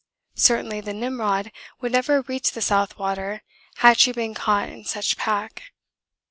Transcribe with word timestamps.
Certainly 0.33 0.81
the 0.81 0.95
Nimrod 0.95 1.51
would 1.79 1.91
never 1.91 2.15
have 2.15 2.27
reached 2.27 2.55
the 2.55 2.61
south 2.63 2.97
water 2.97 3.43
had 3.85 3.99
she 3.99 4.11
been 4.11 4.33
caught 4.33 4.67
in 4.67 4.83
such 4.83 5.15
pack. 5.15 5.73